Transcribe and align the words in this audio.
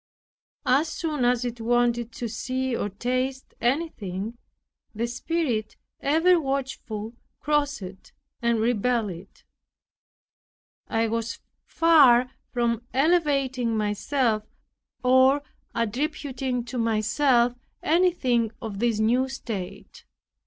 As 0.65 0.87
soon 0.87 1.23
as 1.25 1.45
it 1.45 1.61
wanted 1.61 2.11
to 2.13 2.27
see 2.27 2.75
or 2.75 2.89
taste 2.89 3.53
anything, 3.61 4.35
the 4.95 5.05
Spirit 5.05 5.75
ever 5.99 6.39
watchful 6.41 7.13
crossed 7.39 8.11
and 8.41 8.59
repelled 8.59 9.11
it. 9.11 9.43
I 10.87 11.07
was 11.07 11.37
far 11.67 12.31
from 12.51 12.81
elevating 12.95 13.77
myself, 13.77 14.41
or 15.03 15.43
attributing 15.75 16.63
to 16.65 16.79
myself 16.79 17.53
anything 17.83 18.51
of 18.59 18.79
this 18.79 18.99
new 18.99 19.29
state. 19.29 20.05